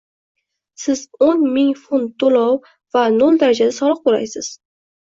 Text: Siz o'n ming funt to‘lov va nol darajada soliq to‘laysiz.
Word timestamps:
Siz 0.83 1.03
o'n 1.25 1.45
ming 1.59 1.69
funt 1.83 2.17
to‘lov 2.25 2.59
va 2.99 3.07
nol 3.23 3.41
darajada 3.47 3.79
soliq 3.83 4.07
to‘laysiz. 4.11 4.53